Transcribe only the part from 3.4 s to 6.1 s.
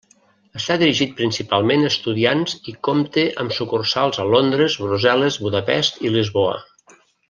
amb sucursals a Londres, Brussel·les, Budapest